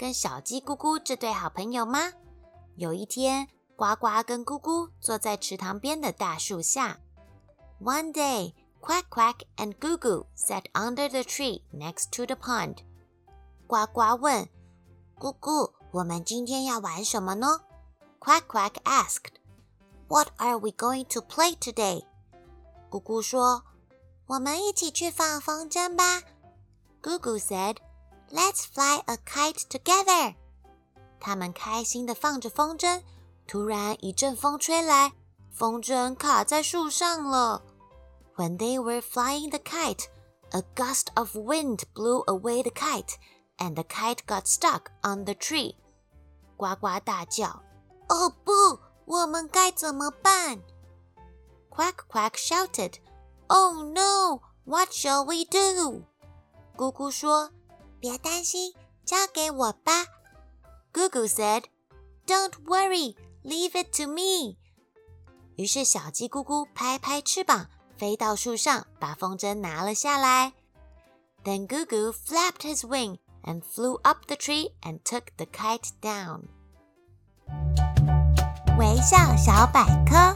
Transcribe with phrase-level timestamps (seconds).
[0.00, 1.98] 跟小鸡咕咕这对好朋友吗？
[2.76, 3.46] 有一天，
[3.76, 6.98] 呱呱跟咕咕坐在池塘边的大树下。
[7.82, 12.76] One day, Quack Quack and Goo Goo sat under the tree next to the pond.
[13.66, 14.48] 呱呱问
[15.18, 17.60] 咕咕：“我们今天要玩什么呢？”
[18.20, 19.34] Quack Quack asked.
[20.08, 22.06] What are we going to play today?
[22.88, 23.64] 咕咕说
[24.28, 26.22] ：“我们一起去放风筝吧。”
[27.02, 27.76] Goo said.
[28.31, 30.35] Let's fly a kite together.
[31.19, 33.01] 他们开心地放着风筝，
[33.47, 35.13] 突然一阵风吹来，
[35.51, 37.63] 风筝卡在树上了。
[38.35, 40.05] When they were flying the kite,
[40.51, 43.15] a gust of wind blew away the kite,
[43.57, 45.75] and the kite got stuck on the tree.
[46.57, 47.61] 呱呱大叫：“
[48.09, 50.61] 哦不，我们该怎么办？”
[51.69, 52.95] Quack Quack shouted,
[53.47, 54.41] "Oh no!
[54.65, 56.03] What shall we do?"
[56.75, 57.51] 咕咕说。
[58.00, 59.92] 别担心，交给我吧。
[60.92, 61.64] Gugu said,
[62.26, 64.56] "Don't worry, leave it to me."
[65.56, 70.54] 于是小鸡咕咕拍拍翅膀，飞到树上，把风筝拿了下来。
[71.44, 76.44] Then Gugu flapped his wing and flew up the tree and took the kite down.
[78.78, 80.34] 微笑小百科：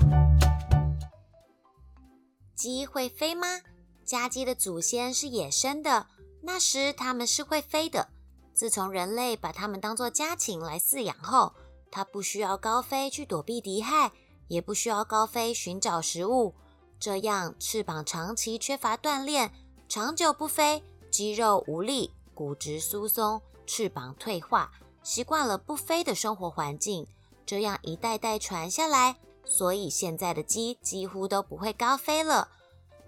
[2.54, 3.60] 鸡会飞吗？
[4.04, 6.06] 家鸡的祖先是野生的。
[6.46, 8.08] 那时它们是会飞的。
[8.52, 11.52] 自从人类把它们当作家禽来饲养后，
[11.90, 14.12] 它不需要高飞去躲避敌害，
[14.48, 16.54] 也不需要高飞寻找食物。
[17.00, 19.52] 这样翅膀长期缺乏锻炼，
[19.88, 24.70] 长久不飞，肌肉无力，骨质疏松，翅膀退化，
[25.02, 27.06] 习惯了不飞的生活环境。
[27.46, 32.48] 这样一代代传下来，所以现在的鸡几乎都不会高飞了。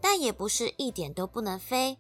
[0.01, 1.97] 但也不是一点都不能飞。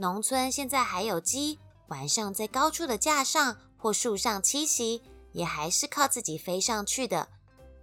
[0.00, 5.02] 农村现在还有鸡，晚上在高处的架上或树上栖息，
[5.32, 7.28] 也还是靠自己飞上去的。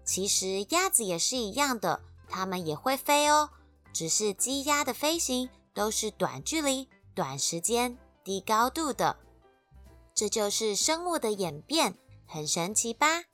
[0.04, 3.52] 其实鸭子也是一样的，它们也会飞哦，
[3.94, 9.16] 只是鸡鸭的飞行都是短距离、短时间、低高度的。
[10.16, 11.94] 这就是生物的演变，
[12.26, 13.26] 很神奇吧？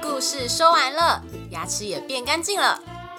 [0.00, 2.93] 故事说完了，牙齿也变干净了。